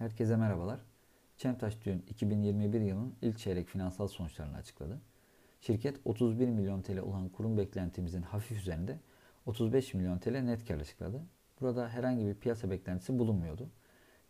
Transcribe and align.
Herkese 0.00 0.36
merhabalar. 0.36 0.80
Çemtaş 1.36 1.84
dün 1.84 2.04
2021 2.08 2.80
yılının 2.80 3.14
ilk 3.22 3.38
çeyrek 3.38 3.68
finansal 3.68 4.08
sonuçlarını 4.08 4.56
açıkladı. 4.56 5.00
Şirket 5.60 6.00
31 6.04 6.48
milyon 6.48 6.82
TL 6.82 6.98
olan 6.98 7.28
kurum 7.28 7.58
beklentimizin 7.58 8.22
hafif 8.22 8.58
üzerinde 8.58 8.98
35 9.46 9.94
milyon 9.94 10.18
TL 10.18 10.38
net 10.40 10.68
kar 10.68 10.80
açıkladı. 10.80 11.22
Burada 11.60 11.88
herhangi 11.88 12.26
bir 12.26 12.34
piyasa 12.34 12.70
beklentisi 12.70 13.18
bulunmuyordu. 13.18 13.70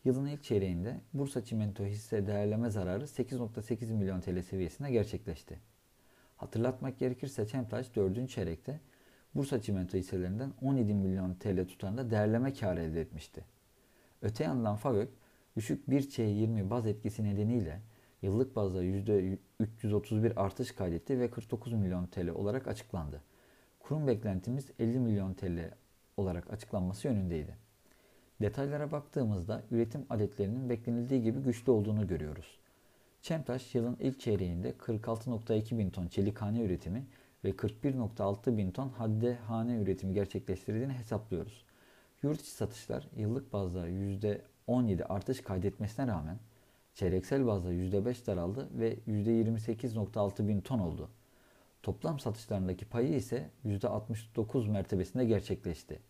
Yılın 0.05 0.27
ilk 0.27 0.45
çeyreğinde 0.45 1.01
Bursa 1.15 1.45
Çimento 1.45 1.85
hisse 1.85 2.27
değerleme 2.27 2.71
zararı 2.71 3.05
8.8 3.05 3.93
milyon 3.93 4.21
TL 4.21 4.43
seviyesinde 4.43 4.91
gerçekleşti. 4.91 5.59
Hatırlatmak 6.37 6.99
gerekirse 6.99 7.47
Çemtaş 7.47 7.97
4. 7.97 8.31
çeyrekte 8.31 8.81
Bursa 9.35 9.63
Çimento 9.63 9.99
hisselerinden 9.99 10.53
17 10.63 10.95
milyon 10.95 11.35
TL 11.35 11.67
tutarında 11.69 12.11
değerleme 12.11 12.55
karı 12.55 12.83
elde 12.83 13.01
etmişti. 13.01 13.45
Öte 14.23 14.45
yandan 14.45 14.77
FAVÖK 14.77 15.20
düşük 15.57 15.89
1Ç20 15.89 16.71
baz 16.71 16.87
etkisi 16.87 17.25
nedeniyle 17.25 17.81
yıllık 18.23 18.57
bazda 18.57 18.85
%331 18.85 20.35
artış 20.35 20.73
kaydetti 20.73 21.21
ve 21.21 21.31
49 21.31 21.73
milyon 21.73 22.07
TL 22.07 22.29
olarak 22.29 22.69
açıklandı. 22.69 23.23
Kurum 23.81 24.07
beklentimiz 24.07 24.71
50 24.79 24.99
milyon 24.99 25.35
TL 25.35 25.71
olarak 26.17 26.53
açıklanması 26.53 27.09
yönündeydi. 27.09 27.57
Detaylara 28.43 28.93
baktığımızda 28.93 29.63
üretim 29.71 30.07
adetlerinin 30.11 30.71
beklenildiği 30.71 31.23
gibi 31.23 31.41
güçlü 31.41 31.73
olduğunu 31.73 32.07
görüyoruz. 32.07 32.59
Çemtaş 33.23 33.75
yılın 33.75 33.97
ilk 34.01 34.21
çeyreğinde 34.21 34.71
46.2 34.71 35.79
bin 35.79 35.91
ton 35.91 36.07
çelikhane 36.07 36.63
üretimi 36.63 37.07
ve 37.45 37.51
41.6 37.51 38.57
bin 38.57 38.71
ton 38.71 38.89
hadde 38.89 39.35
hane 39.35 39.77
üretimi 39.77 40.15
gerçekleştirdiğini 40.15 40.93
hesaplıyoruz. 40.93 41.65
Yurt 42.23 42.41
içi 42.41 42.51
satışlar 42.51 43.09
yıllık 43.17 43.53
bazda 43.53 43.89
%17 44.69 45.05
artış 45.05 45.41
kaydetmesine 45.41 46.07
rağmen 46.07 46.39
çeyreksel 46.95 47.47
bazda 47.47 47.73
%5 47.73 48.27
daraldı 48.27 48.69
ve 48.73 48.95
%28.6 49.09 50.49
bin 50.49 50.61
ton 50.61 50.79
oldu. 50.79 51.11
Toplam 51.83 52.19
satışlarındaki 52.19 52.85
payı 52.85 53.15
ise 53.15 53.51
%69 53.65 54.69
mertebesinde 54.69 55.25
gerçekleşti. 55.25 56.01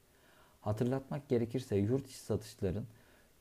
Hatırlatmak 0.60 1.28
gerekirse 1.28 1.76
yurt 1.76 2.06
içi 2.06 2.18
satışların 2.18 2.86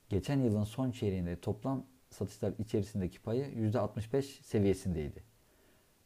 geçen 0.10 0.40
yılın 0.40 0.64
son 0.64 0.92
çeyreğinde 0.92 1.36
toplam 1.36 1.84
satışlar 2.10 2.54
içerisindeki 2.60 3.20
payı 3.20 3.46
%65 3.46 4.22
seviyesindeydi. 4.44 5.24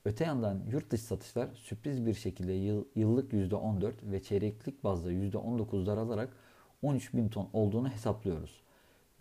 Öte 0.05 0.23
yandan 0.23 0.64
yurt 0.72 0.92
dışı 0.92 1.03
satışlar 1.03 1.49
sürpriz 1.53 2.05
bir 2.05 2.14
şekilde 2.14 2.53
yıl, 2.53 2.86
yıllık 2.95 3.33
%14 3.33 3.94
ve 4.03 4.23
çeyreklik 4.23 4.83
bazda 4.83 5.11
%19 5.11 5.86
daralarak 5.86 6.30
13 6.81 7.14
bin 7.14 7.30
ton 7.30 7.49
olduğunu 7.53 7.89
hesaplıyoruz. 7.89 8.61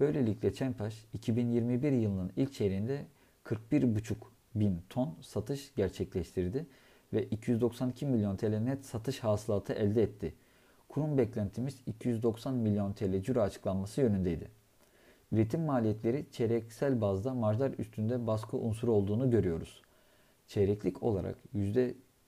Böylelikle 0.03 0.55
Çemtaş 0.55 1.05
2021 1.15 1.93
yılının 1.93 2.33
ilk 2.37 2.53
çeyreğinde 2.53 3.07
41,5 3.45 4.15
bin 4.55 4.83
ton 4.89 5.17
satış 5.21 5.75
gerçekleştirdi 5.75 6.67
ve 7.13 7.25
292 7.25 8.07
milyon 8.07 8.37
TL 8.37 8.59
net 8.59 8.85
satış 8.85 9.21
hasılatı 9.21 9.73
elde 9.73 10.03
etti. 10.03 10.35
Kurum 10.89 11.19
beklentimiz 11.19 11.83
290 11.87 12.55
milyon 12.55 12.93
TL 12.93 13.23
ciro 13.23 13.41
açıklanması 13.41 14.01
yönündeydi. 14.01 14.51
Üretim 15.33 15.61
maliyetleri 15.61 16.27
çeyreksel 16.33 17.01
bazda 17.01 17.35
marjlar 17.35 17.71
üstünde 17.79 18.27
baskı 18.27 18.57
unsuru 18.57 18.93
olduğunu 18.93 19.31
görüyoruz. 19.31 19.83
Çeyreklik 20.47 21.03
olarak 21.03 21.37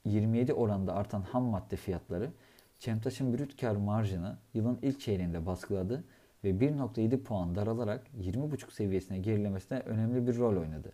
%27 0.06 0.52
oranda 0.52 0.94
artan 0.94 1.22
ham 1.22 1.44
madde 1.44 1.76
fiyatları 1.76 2.30
Çemtaş'ın 2.78 3.38
brüt 3.38 3.60
kar 3.60 3.76
marjını 3.76 4.38
yılın 4.54 4.78
ilk 4.82 5.00
çeyreğinde 5.00 5.46
baskıladı 5.46 5.96
ve 5.96 6.04
1.7 6.50 7.22
puan 7.22 7.54
daralarak 7.54 8.06
20.5 8.20 8.72
seviyesine 8.72 9.18
gerilemesine 9.18 9.78
önemli 9.78 10.26
bir 10.26 10.38
rol 10.38 10.56
oynadı. 10.56 10.92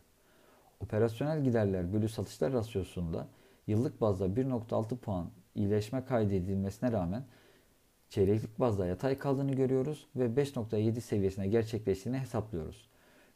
Operasyonel 0.81 1.45
giderler 1.45 1.93
bölü 1.93 2.09
satışlar 2.09 2.53
rasyosunda 2.53 3.29
yıllık 3.67 4.01
bazda 4.01 4.27
1.6 4.27 4.97
puan 4.97 5.31
iyileşme 5.55 6.05
kaydedilmesine 6.05 6.93
rağmen 6.93 7.25
çeyreklik 8.09 8.61
bazda 8.61 8.87
yatay 8.87 9.19
kaldığını 9.19 9.53
görüyoruz 9.53 10.07
ve 10.17 10.25
5.7 10.25 11.01
seviyesine 11.01 11.49
gerçekleştiğini 11.49 12.19
hesaplıyoruz. 12.19 12.91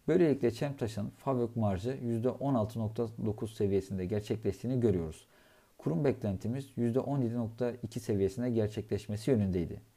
Böylelikle 0.08 0.50
Çemtaş'ın 0.50 1.10
FAVÖK 1.16 1.56
marjı 1.56 1.90
%16.9 1.90 3.54
seviyesinde 3.54 4.06
gerçekleştiğini 4.06 4.80
görüyoruz. 4.80 5.26
Kurum 5.78 6.04
beklentimiz 6.04 6.70
%17.2 6.78 7.98
seviyesinde 8.00 8.50
gerçekleşmesi 8.50 9.30
yönündeydi. 9.30 9.93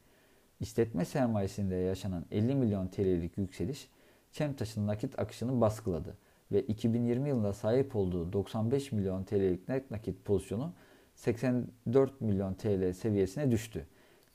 İşletme 0.60 1.04
sermayesinde 1.04 1.74
yaşanan 1.74 2.24
50 2.30 2.54
milyon 2.54 2.88
TL'lik 2.88 3.38
yükseliş 3.38 3.88
Çemtaş'ın 4.32 4.86
nakit 4.86 5.18
akışını 5.18 5.60
baskıladı 5.60 6.16
ve 6.52 6.62
2020 6.62 7.28
yılında 7.28 7.52
sahip 7.52 7.96
olduğu 7.96 8.32
95 8.32 8.92
milyon 8.92 9.24
TL'lik 9.24 9.68
net 9.68 9.90
nakit 9.90 10.24
pozisyonu 10.24 10.72
84 11.14 12.20
milyon 12.20 12.54
TL 12.54 12.92
seviyesine 12.92 13.50
düştü. 13.50 13.86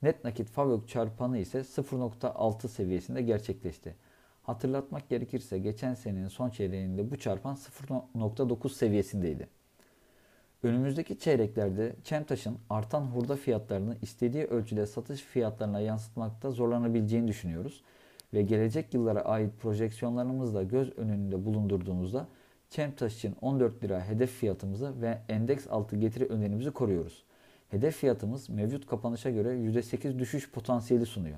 Net 0.02 0.24
nakit 0.24 0.50
FAVÖK 0.50 0.88
çarpanı 0.88 1.38
ise 1.38 1.60
0.6 1.60 2.68
seviyesinde 2.68 3.22
gerçekleşti. 3.22 3.96
Hatırlatmak 4.42 5.10
gerekirse 5.10 5.60
geçen 5.60 5.94
senenin 5.94 6.28
son 6.28 6.50
çeyreğinde 6.50 7.12
bu 7.12 7.18
çarpan 7.18 7.56
0.9 7.56 8.70
seviyesindeydi. 8.70 9.48
Önümüzdeki 10.64 11.20
çeyreklerde 11.20 11.96
Çemtaş'ın 12.04 12.58
artan 12.70 13.02
hurda 13.02 13.36
fiyatlarını 13.36 13.98
istediği 14.02 14.46
ölçüde 14.46 14.86
satış 14.86 15.22
fiyatlarına 15.22 15.80
yansıtmakta 15.80 16.52
zorlanabileceğini 16.52 17.28
düşünüyoruz 17.28 17.84
ve 18.34 18.42
gelecek 18.42 18.94
yıllara 18.94 19.22
ait 19.22 19.52
projeksiyonlarımızla 19.60 20.64
göz 20.64 20.98
önünde 20.98 21.46
bulundurduğumuzda 21.46 22.28
Çemtaş 22.70 23.16
için 23.16 23.36
14 23.42 23.84
lira 23.84 24.08
hedef 24.08 24.32
fiyatımızı 24.32 25.02
ve 25.02 25.20
endeks 25.30 25.68
altı 25.70 25.96
getiri 25.96 26.26
önerimizi 26.26 26.72
koruyoruz. 26.72 27.24
Hedef 27.70 27.96
fiyatımız 27.96 28.50
mevcut 28.50 28.88
kapanışa 28.88 29.30
göre 29.30 29.50
%8 29.50 30.20
düşüş 30.20 30.52
potansiyeli 30.52 31.06
sunuyor. 31.06 31.38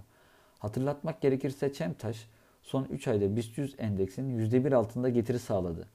Hatırlatmak 0.59 1.22
gerekirse 1.22 1.74
Çemtaş 1.74 2.28
son 2.62 2.84
3 2.84 3.07
ayda 3.07 3.36
BIST 3.36 3.57
100 3.57 3.75
endeksinin 3.78 4.50
%1 4.50 4.75
altında 4.75 5.09
getiri 5.09 5.40
sağladı. 5.40 5.88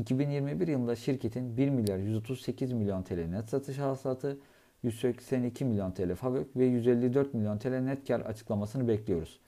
2021 0.00 0.68
yılında 0.68 0.96
şirketin 0.96 1.56
1 1.56 1.68
milyar 1.68 1.98
138 1.98 2.72
milyon 2.72 3.02
TL 3.02 3.26
net 3.26 3.48
satış 3.48 3.78
hasılatı, 3.78 4.38
182 4.82 5.64
milyon 5.64 5.92
TL 5.92 6.14
FAVÖK 6.14 6.56
ve 6.56 6.64
154 6.64 7.34
milyon 7.34 7.58
TL 7.58 7.78
net 7.78 8.08
kar 8.08 8.20
açıklamasını 8.20 8.88
bekliyoruz. 8.88 9.40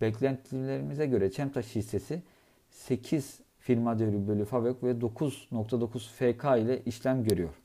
Beklentilerimize 0.00 1.06
göre 1.06 1.30
Çemtaş 1.30 1.76
hissesi 1.76 2.22
8 2.70 3.40
firma 3.58 3.98
değeri 3.98 4.28
bölü 4.28 4.44
FAVÖK 4.44 4.82
ve 4.82 4.90
9.9 4.90 5.98
FK 5.98 6.62
ile 6.64 6.82
işlem 6.84 7.24
görüyor. 7.24 7.63